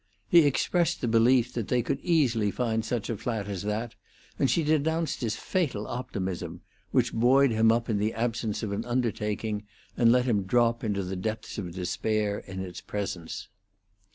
[0.27, 3.93] He expressed the belief that they could easily find such a flat as that,
[4.39, 8.83] and she denounced his fatal optimism, which buoyed him up in the absence of an
[8.85, 13.47] undertaking and let him drop into the depths of despair in its presence.